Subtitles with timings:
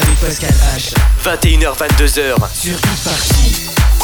[0.00, 0.94] avec Pascal H.
[1.24, 2.34] 21h, 22h.
[2.54, 3.95] Sur Hit Party.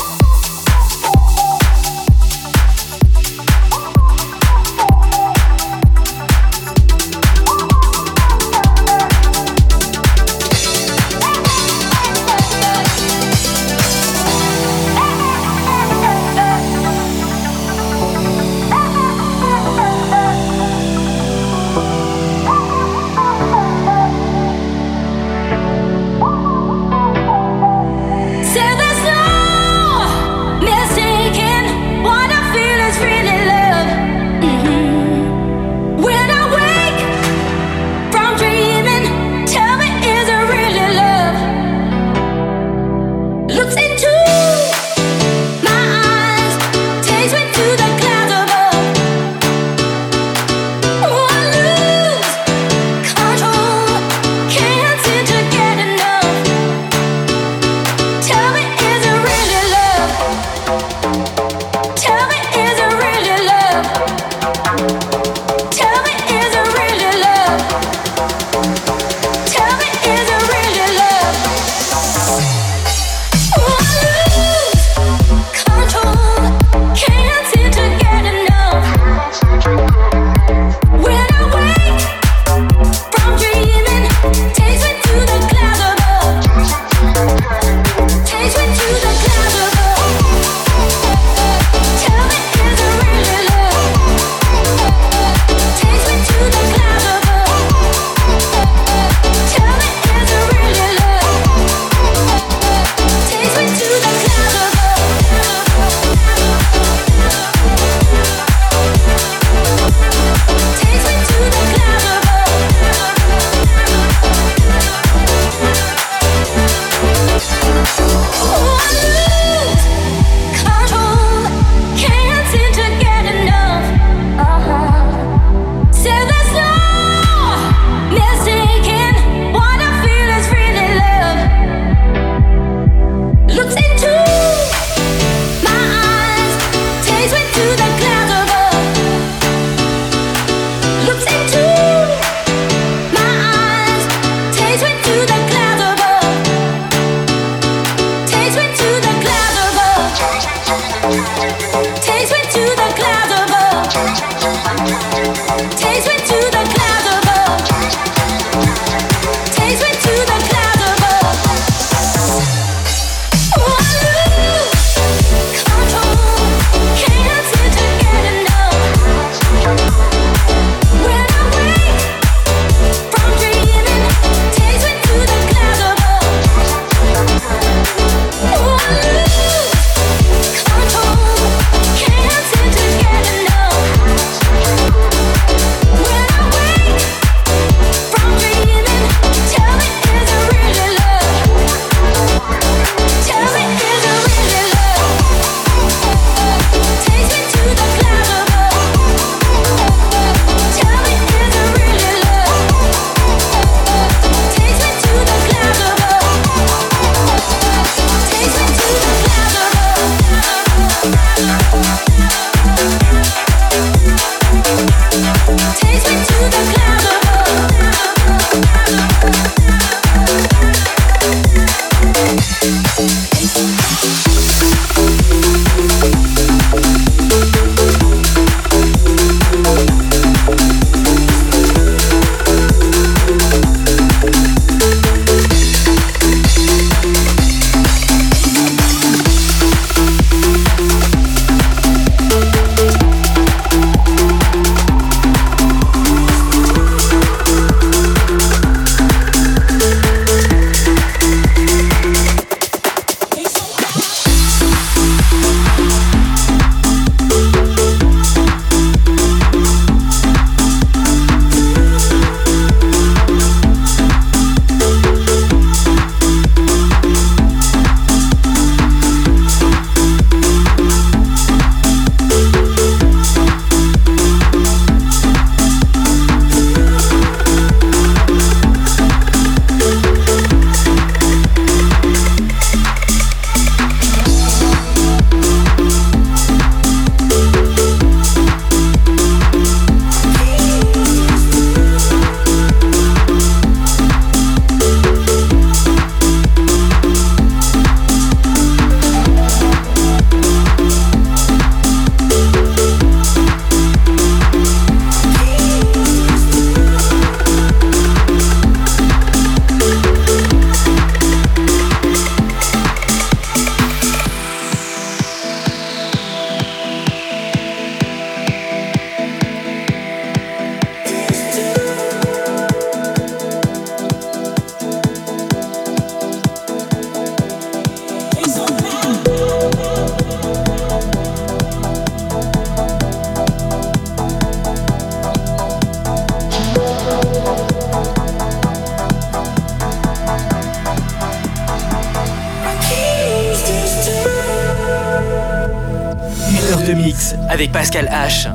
[347.62, 348.51] Avec Pascal H.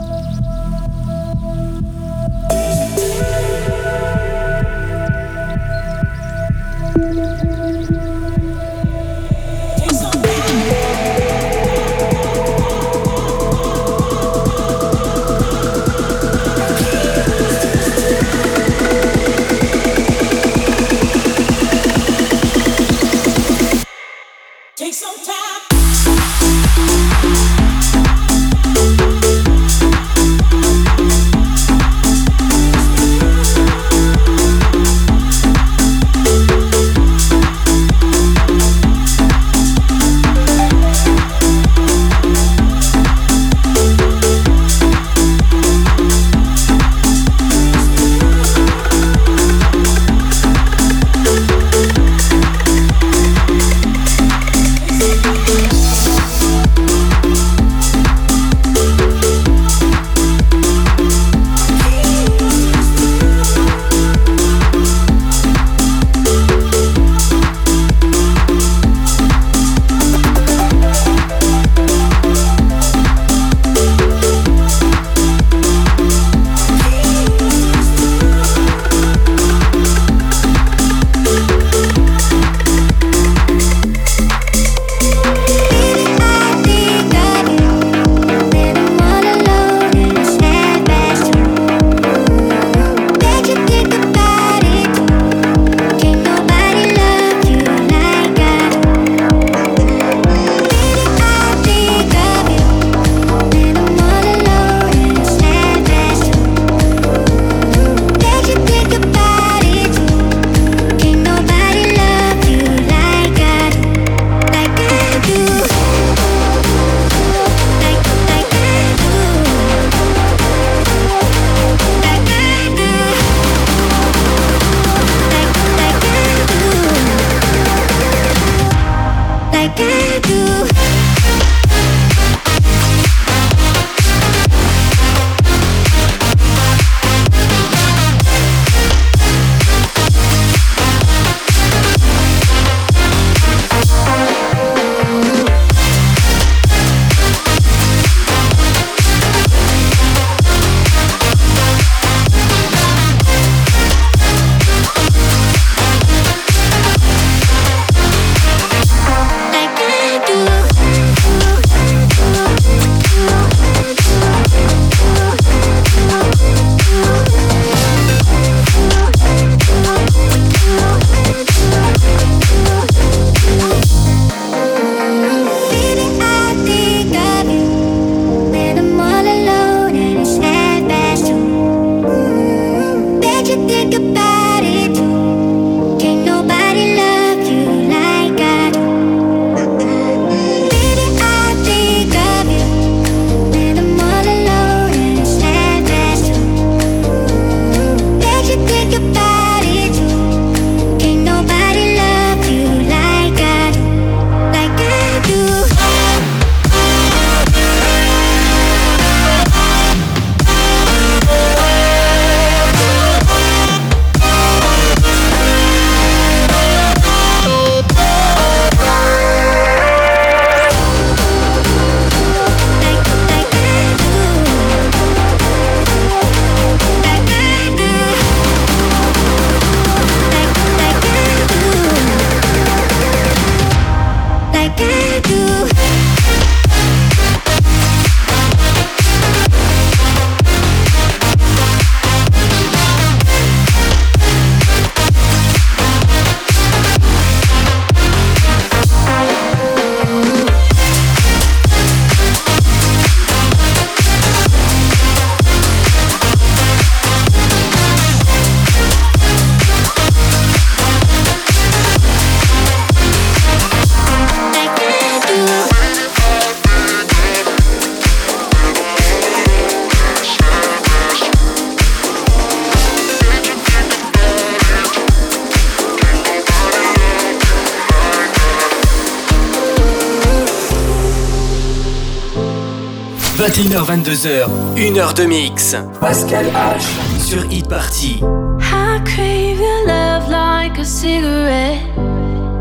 [283.57, 284.45] h 22h,
[284.75, 285.75] 1 heure de mix.
[285.99, 288.21] Pascal H sur Hit Party.
[288.61, 291.81] I crave your love like a cigarette,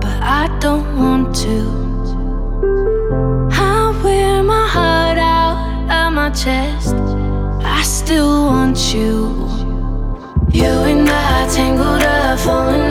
[0.01, 1.71] but I don't want to.
[3.53, 6.95] I wear my heart out chest.
[7.63, 9.35] I still want you.
[10.51, 12.86] You and I tangled up, falling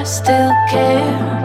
[0.00, 1.39] I still care?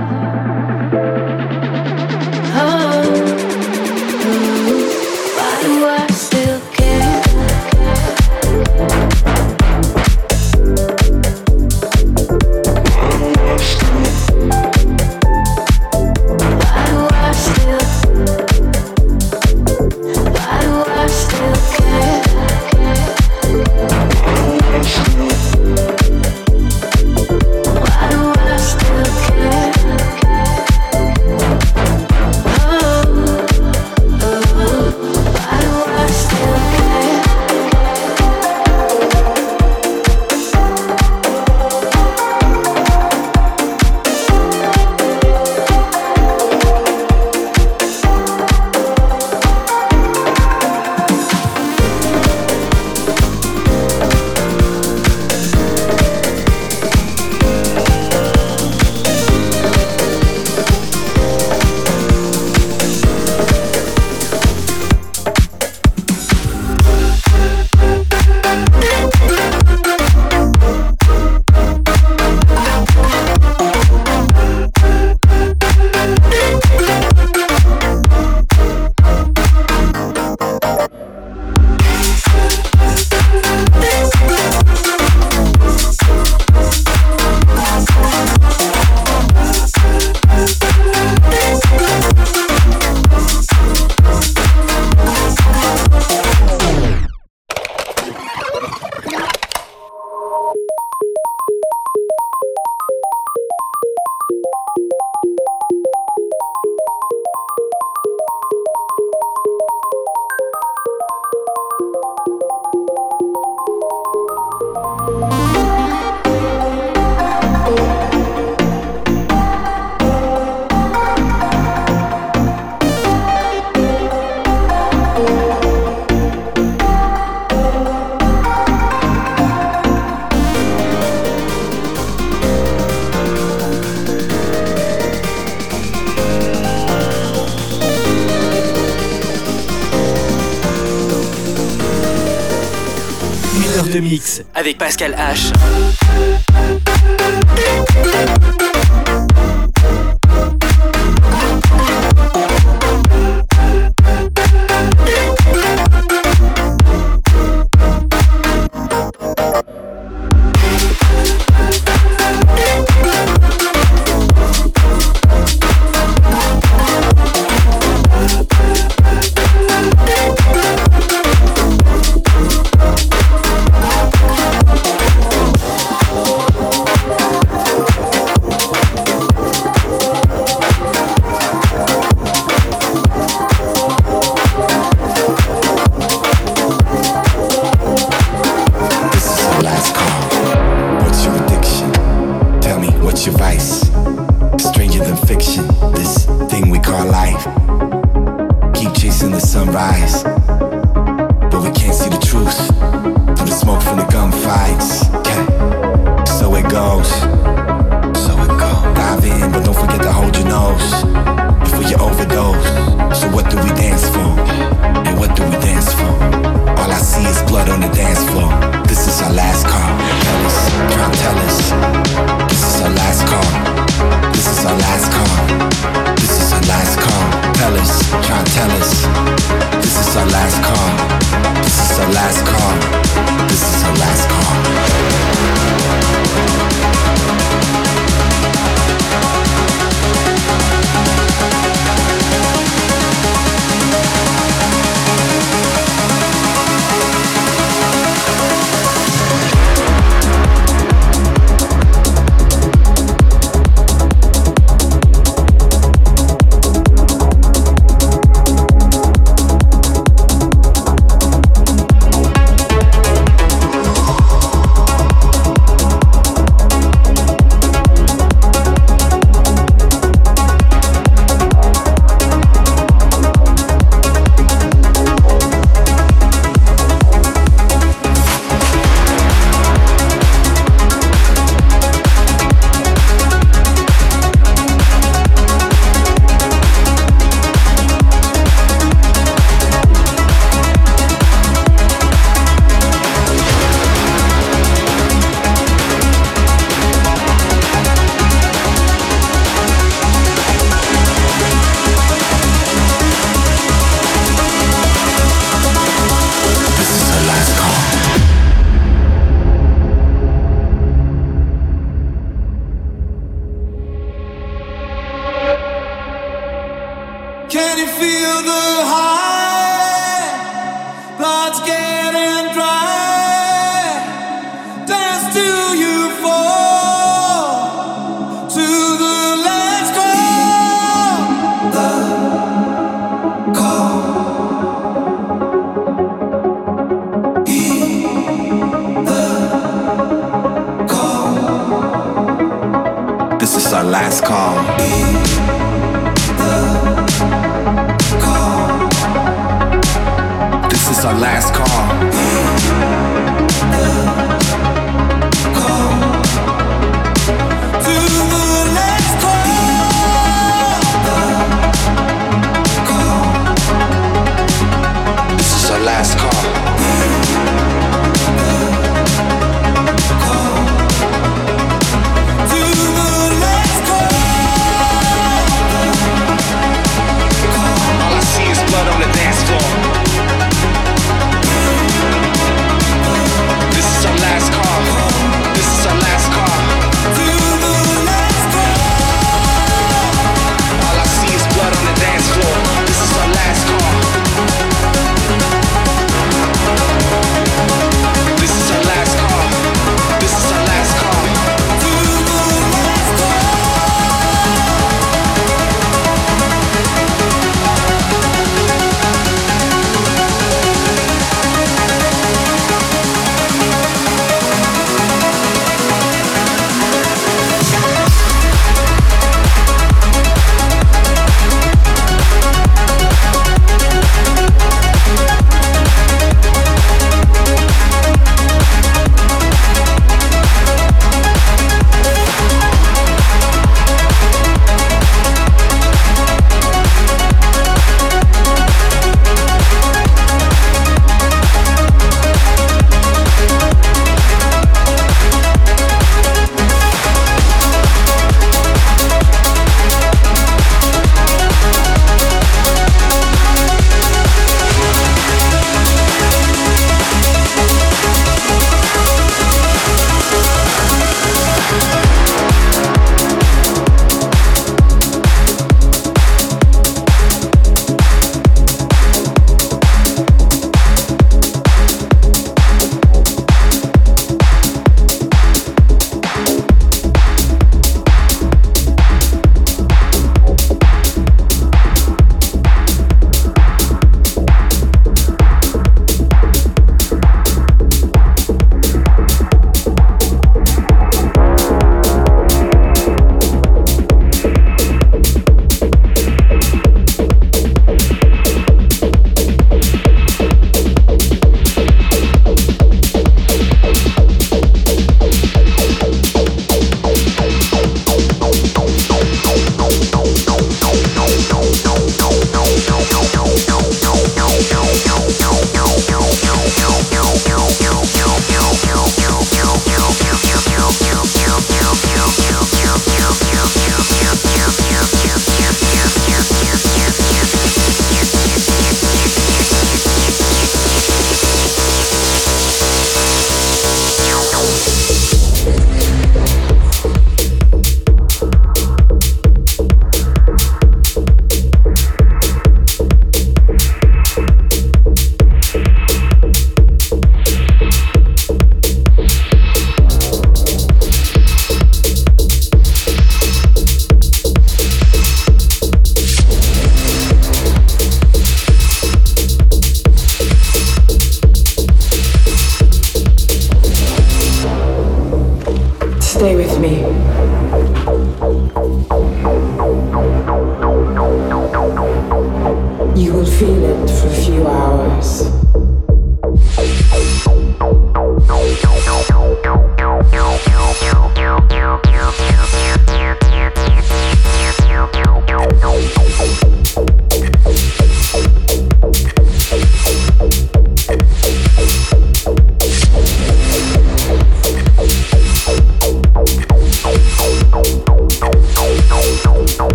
[144.66, 146.05] Avec Pascal H.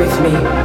[0.00, 0.59] with me.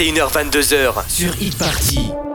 [0.00, 2.29] 21h22h sur Hit Party.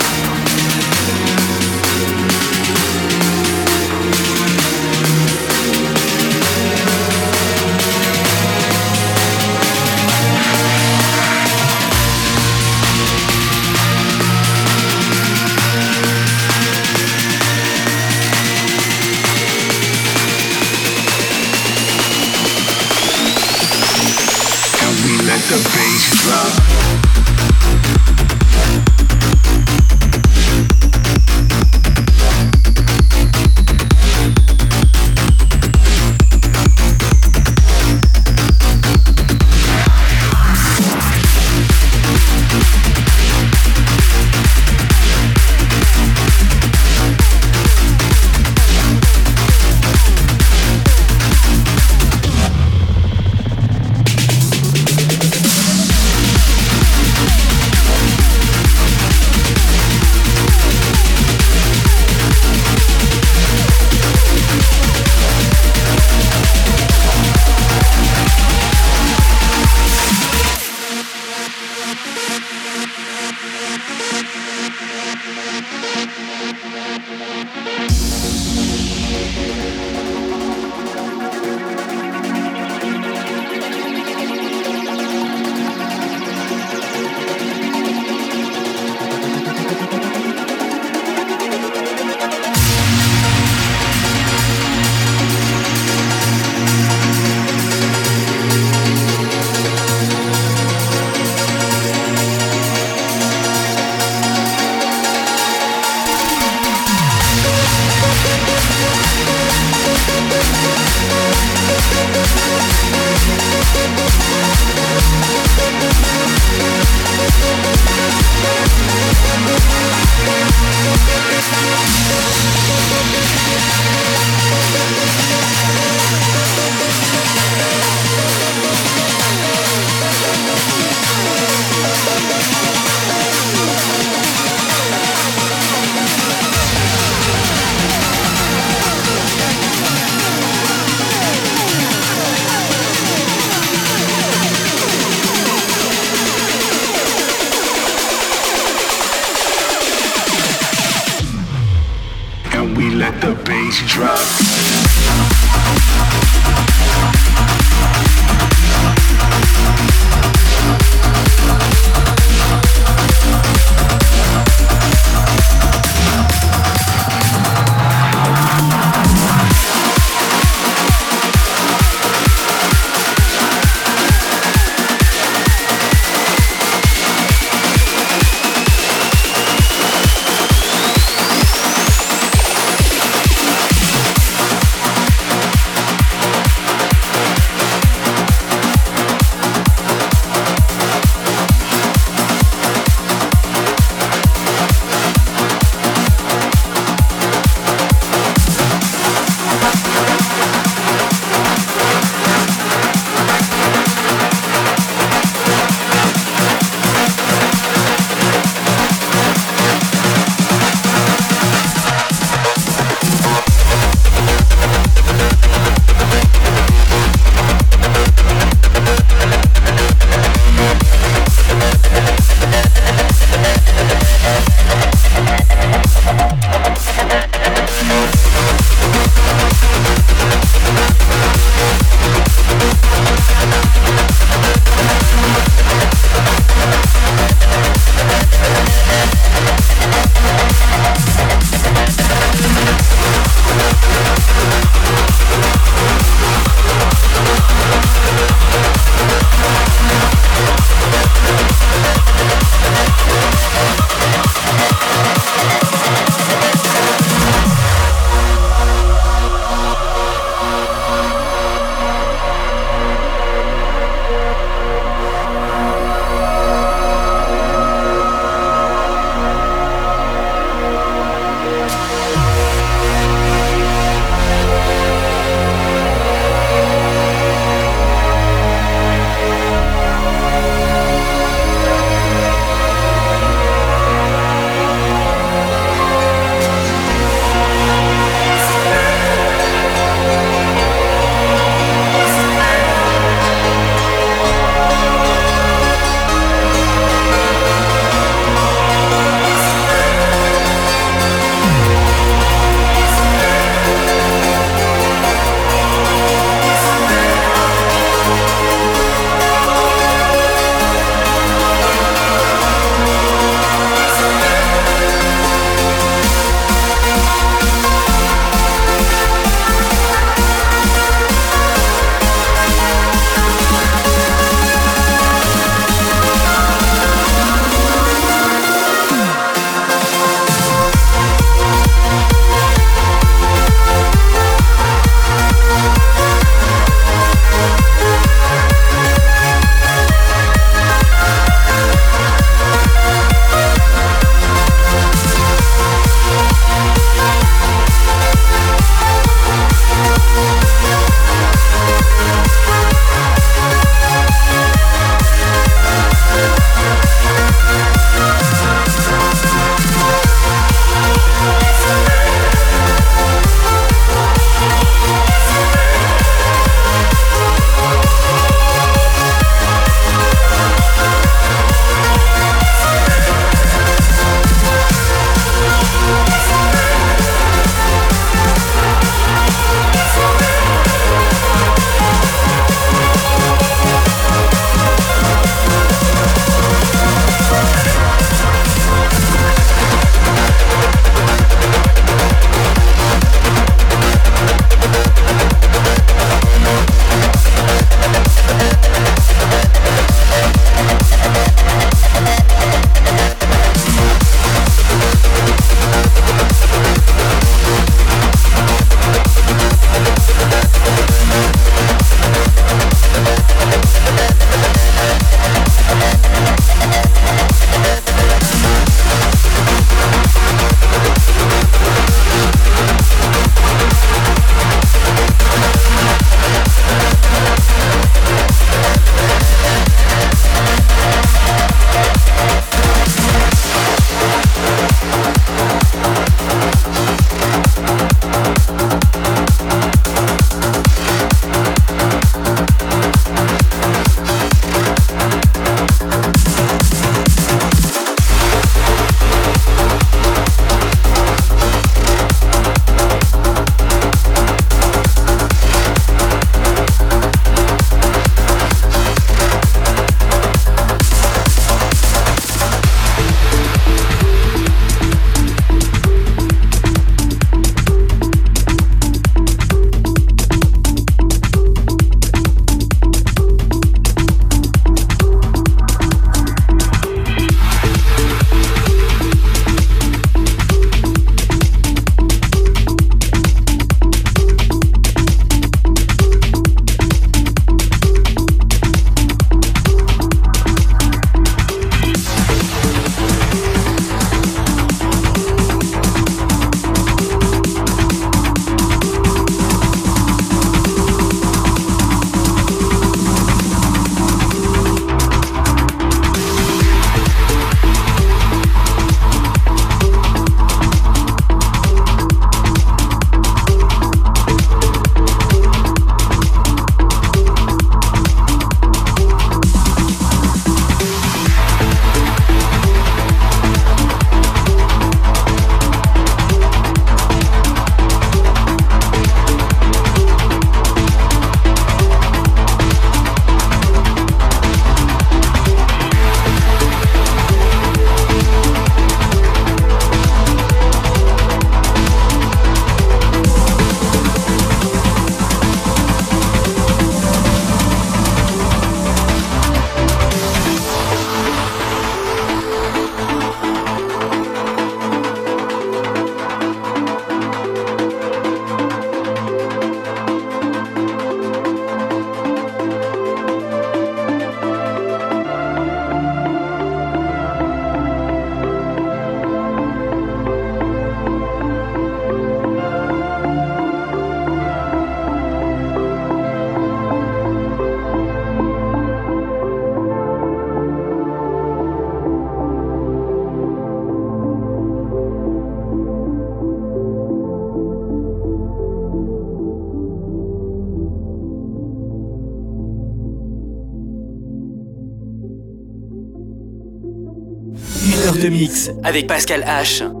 [598.41, 600.00] Heure de mix